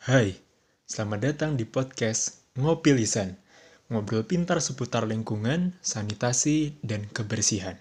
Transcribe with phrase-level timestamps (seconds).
[0.00, 0.32] Hai,
[0.88, 3.36] selamat datang di podcast Ngopi Lisan.
[3.92, 7.76] Ngobrol pintar seputar lingkungan, sanitasi, dan kebersihan.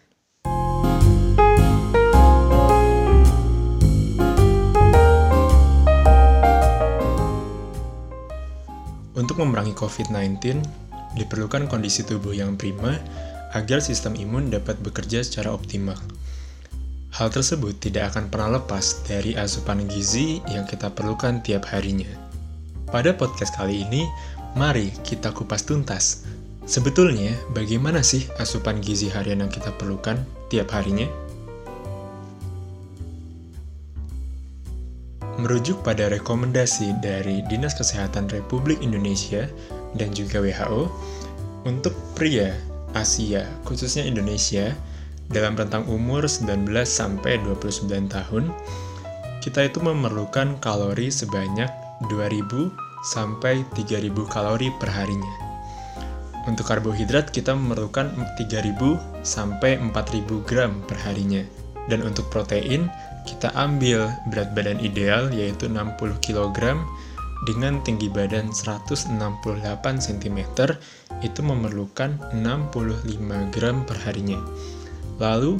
[9.15, 10.59] Untuk memerangi COVID-19,
[11.15, 12.99] diperlukan kondisi tubuh yang prima
[13.55, 15.95] agar sistem imun dapat bekerja secara optimal.
[17.19, 22.07] Hal tersebut tidak akan pernah lepas dari asupan gizi yang kita perlukan tiap harinya.
[22.87, 24.07] Pada podcast kali ini,
[24.55, 26.23] mari kita kupas tuntas.
[26.63, 30.15] Sebetulnya, bagaimana sih asupan gizi harian yang kita perlukan
[30.47, 31.11] tiap harinya?
[35.43, 39.43] Merujuk pada rekomendasi dari Dinas Kesehatan Republik Indonesia
[39.99, 40.87] dan juga WHO,
[41.67, 42.55] untuk pria
[42.95, 44.71] Asia, khususnya Indonesia,
[45.29, 48.49] dalam rentang umur 19 sampai 29 tahun,
[49.45, 51.69] kita itu memerlukan kalori sebanyak
[52.09, 52.73] 2000
[53.05, 55.49] sampai 3000 kalori per harinya.
[56.49, 58.09] Untuk karbohidrat kita memerlukan
[58.41, 61.45] 3000 sampai 4000 gram per harinya.
[61.89, 62.89] Dan untuk protein
[63.25, 66.77] kita ambil berat badan ideal yaitu 60 kg
[67.45, 69.13] dengan tinggi badan 168
[70.01, 70.39] cm
[71.23, 74.39] itu memerlukan 65 gram per harinya.
[75.19, 75.59] Lalu,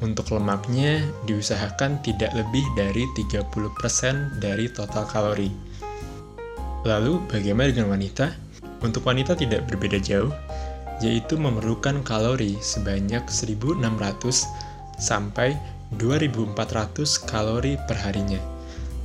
[0.00, 5.50] untuk lemaknya diusahakan tidak lebih dari 30% dari total kalori.
[6.86, 8.32] Lalu, bagaimana dengan wanita?
[8.80, 10.30] Untuk wanita tidak berbeda jauh,
[11.02, 13.82] yaitu memerlukan kalori sebanyak 1600
[14.98, 15.54] sampai
[15.94, 18.38] 2400 kalori per harinya.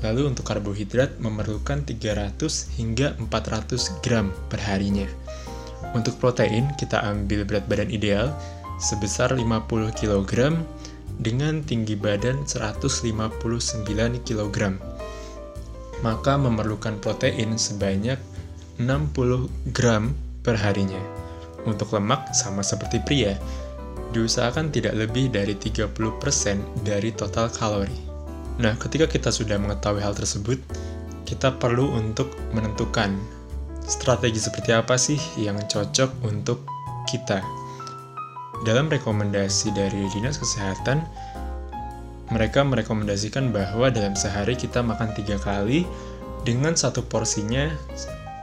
[0.04, 5.08] Lalu untuk karbohidrat memerlukan 300 hingga 400 gram per harinya.
[5.96, 8.34] Untuk protein, kita ambil berat badan ideal
[8.82, 10.34] sebesar 50 kg
[11.22, 13.86] dengan tinggi badan 159
[14.26, 14.58] kg.
[16.04, 18.20] Maka memerlukan protein sebanyak
[18.82, 21.00] 60 gram per harinya.
[21.64, 23.40] Untuk lemak sama seperti pria,
[24.12, 25.96] diusahakan tidak lebih dari 30%
[26.84, 27.96] dari total kalori.
[28.60, 30.60] Nah, ketika kita sudah mengetahui hal tersebut,
[31.24, 33.16] kita perlu untuk menentukan
[33.88, 36.68] strategi seperti apa sih yang cocok untuk
[37.08, 37.63] kita
[38.64, 41.04] dalam rekomendasi dari Dinas Kesehatan,
[42.32, 45.84] mereka merekomendasikan bahwa dalam sehari kita makan tiga kali
[46.48, 47.68] dengan satu porsinya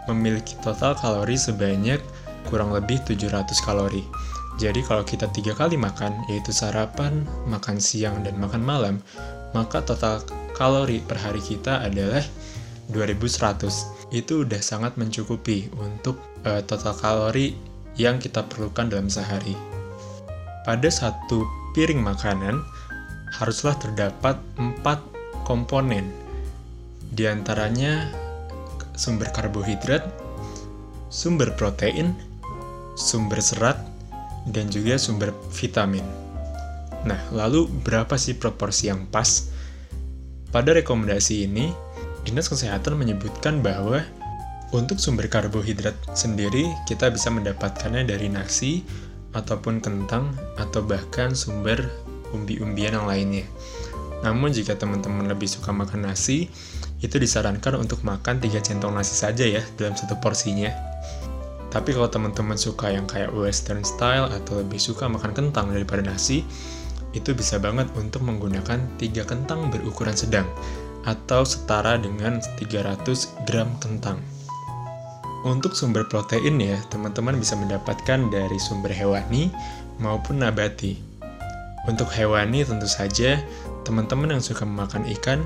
[0.09, 2.01] memiliki total kalori sebanyak
[2.49, 4.05] kurang lebih 700 kalori.
[4.61, 9.01] Jadi kalau kita tiga kali makan, yaitu sarapan, makan siang, dan makan malam,
[9.57, 10.21] maka total
[10.53, 12.21] kalori per hari kita adalah
[12.93, 14.13] 2100.
[14.13, 17.57] Itu udah sangat mencukupi untuk uh, total kalori
[17.97, 19.70] yang kita perlukan dalam sehari.
[20.61, 22.61] Pada satu piring makanan,
[23.41, 25.01] haruslah terdapat empat
[25.49, 26.13] komponen,
[27.17, 28.13] di antaranya
[28.93, 30.05] sumber karbohidrat,
[31.09, 32.13] sumber protein,
[32.93, 33.81] sumber serat,
[34.53, 36.05] dan juga sumber vitamin.
[37.09, 39.49] Nah, lalu berapa sih proporsi yang pas?
[40.53, 41.73] Pada rekomendasi ini,
[42.29, 44.05] Dinas Kesehatan menyebutkan bahwa
[44.77, 48.85] untuk sumber karbohidrat sendiri kita bisa mendapatkannya dari nasi,
[49.37, 51.91] ataupun kentang, atau bahkan sumber
[52.35, 53.47] umbi-umbian yang lainnya.
[54.21, 56.53] Namun jika teman-teman lebih suka makan nasi,
[57.01, 60.69] itu disarankan untuk makan 3 centong nasi saja ya dalam satu porsinya.
[61.71, 66.45] Tapi kalau teman-teman suka yang kayak western style atau lebih suka makan kentang daripada nasi,
[67.15, 70.47] itu bisa banget untuk menggunakan 3 kentang berukuran sedang
[71.09, 74.21] atau setara dengan 300 gram kentang.
[75.41, 79.49] Untuk sumber protein ya, teman-teman bisa mendapatkan dari sumber hewani
[79.97, 81.01] maupun nabati.
[81.89, 83.41] Untuk hewani tentu saja,
[83.89, 85.41] teman-teman yang suka memakan ikan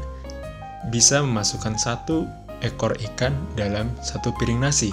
[0.91, 2.27] bisa memasukkan satu
[2.59, 4.91] ekor ikan dalam satu piring nasi.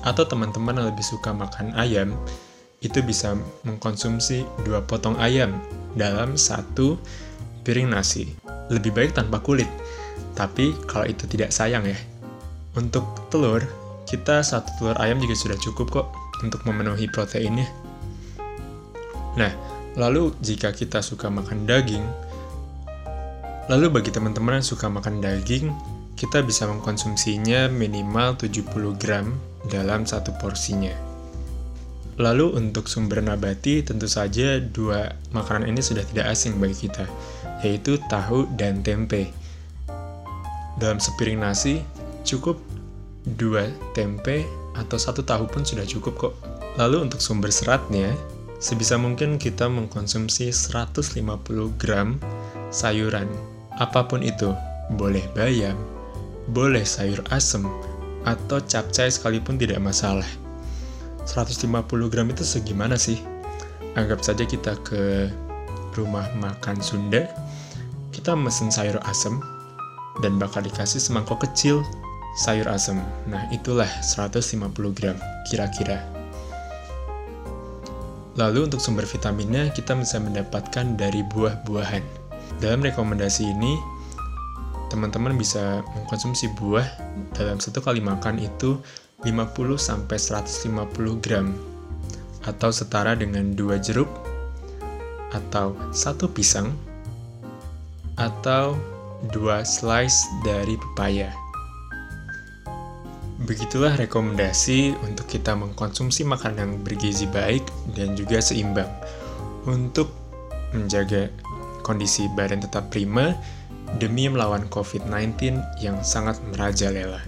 [0.00, 2.16] Atau teman-teman yang lebih suka makan ayam,
[2.80, 3.36] itu bisa
[3.68, 5.60] mengkonsumsi dua potong ayam
[5.92, 6.96] dalam satu
[7.68, 8.32] piring nasi.
[8.72, 9.68] Lebih baik tanpa kulit,
[10.32, 12.00] tapi kalau itu tidak sayang ya.
[12.78, 13.60] Untuk telur,
[14.10, 16.06] kita satu telur ayam juga sudah cukup kok
[16.42, 17.70] untuk memenuhi proteinnya.
[19.38, 19.54] Nah,
[19.94, 22.02] lalu jika kita suka makan daging,
[23.70, 25.70] lalu bagi teman-teman yang suka makan daging,
[26.18, 29.30] kita bisa mengkonsumsinya minimal 70 gram
[29.70, 30.92] dalam satu porsinya.
[32.20, 37.06] Lalu untuk sumber nabati, tentu saja dua makanan ini sudah tidak asing bagi kita,
[37.62, 39.30] yaitu tahu dan tempe.
[40.76, 41.80] Dalam sepiring nasi,
[42.26, 42.60] cukup
[43.24, 46.34] dua tempe atau satu tahu pun sudah cukup kok.
[46.78, 48.14] Lalu untuk sumber seratnya,
[48.62, 51.20] sebisa mungkin kita mengkonsumsi 150
[51.76, 52.16] gram
[52.70, 53.26] sayuran.
[53.76, 54.54] Apa pun itu,
[54.94, 55.76] boleh bayam,
[56.52, 57.66] boleh sayur asem,
[58.24, 60.26] atau capcay sekalipun tidak masalah.
[61.26, 61.66] 150
[62.12, 63.20] gram itu segimana sih?
[63.98, 65.28] Anggap saja kita ke
[65.98, 67.26] rumah makan Sunda,
[68.14, 69.34] kita mesen sayur asem,
[70.22, 71.82] dan bakal dikasih semangkok kecil
[72.38, 72.98] sayur asem.
[73.26, 75.16] Nah, itulah 150 gram
[75.50, 76.02] kira-kira.
[78.38, 82.04] Lalu untuk sumber vitaminnya kita bisa mendapatkan dari buah-buahan.
[82.62, 83.74] Dalam rekomendasi ini,
[84.88, 86.86] teman-teman bisa mengkonsumsi buah
[87.34, 88.78] dalam satu kali makan itu
[89.26, 91.52] 50-150 gram
[92.48, 94.08] atau setara dengan dua jeruk
[95.30, 96.72] atau satu pisang
[98.16, 98.76] atau
[99.32, 101.39] dua slice dari pepaya.
[103.50, 107.66] Begitulah rekomendasi untuk kita mengkonsumsi makanan bergizi baik
[107.98, 108.86] dan juga seimbang
[109.66, 110.14] untuk
[110.70, 111.26] menjaga
[111.82, 113.34] kondisi badan tetap prima
[113.98, 117.26] demi melawan COVID-19 yang sangat merajalela.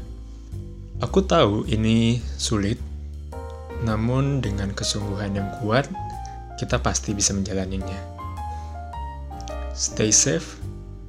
[1.02, 2.78] Aku tahu ini sulit,
[3.82, 5.90] namun dengan kesungguhan yang kuat,
[6.54, 7.98] kita pasti bisa menjalaninya.
[9.74, 10.54] Stay safe,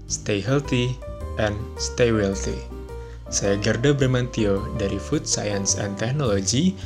[0.10, 0.98] stay healthy,
[1.38, 2.73] and stay wealthy.
[3.34, 6.78] Saya Garda Bramantio dari Food Science and Technology.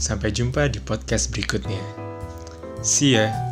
[0.00, 1.84] Sampai jumpa di podcast berikutnya.
[2.80, 3.51] See ya!